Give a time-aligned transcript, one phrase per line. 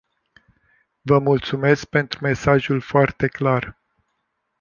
[1.01, 3.77] Vă mulțumesc pentru mesajul foarte clar.